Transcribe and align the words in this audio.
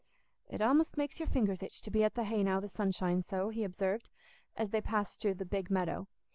"It 0.49 0.61
a'most 0.61 0.97
makes 0.97 1.19
your 1.19 1.29
fingers 1.29 1.61
itch 1.61 1.79
to 1.81 1.91
be 1.91 2.03
at 2.03 2.15
the 2.15 2.23
hay 2.23 2.41
now 2.41 2.59
the 2.59 2.67
sun 2.67 2.91
shines 2.91 3.27
so," 3.27 3.49
he 3.49 3.63
observed, 3.63 4.09
as 4.57 4.71
they 4.71 4.81
passed 4.81 5.21
through 5.21 5.35
the 5.35 5.45
"Big 5.45 5.69
Meadow." 5.69 6.07